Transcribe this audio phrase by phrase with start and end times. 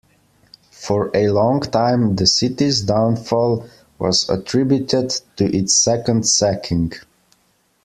[0.71, 3.69] For a long time, the city's downfall
[3.99, 6.93] was attributed to its second sacking.